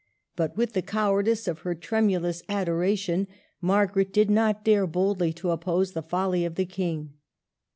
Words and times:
But 0.35 0.57
with 0.57 0.73
the 0.73 0.81
cowardice 0.81 1.47
of 1.47 1.59
her 1.59 1.75
tremulous 1.75 2.41
adora 2.49 2.97
tion, 2.97 3.27
Margaret 3.61 4.11
did 4.11 4.31
not 4.31 4.65
dare 4.65 4.87
boldly 4.87 5.31
to 5.33 5.51
oppose 5.51 5.91
the 5.91 6.01
folly 6.01 6.43
of 6.43 6.55
the 6.55 6.65
King. 6.65 7.13